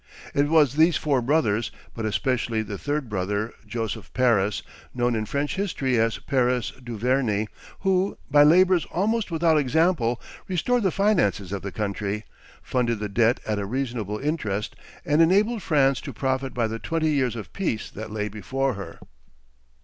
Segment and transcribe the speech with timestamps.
[0.33, 4.63] It was these four brothers, but especially the third brother, Joseph Paris,
[4.95, 7.47] known in French history as Paris Duverney,
[7.81, 12.25] who, by labors almost without example, restored the finances of the country,
[12.63, 14.75] funded the debt at a reasonable interest,
[15.05, 18.97] and enabled France to profit by the twenty years of peace that lay before her.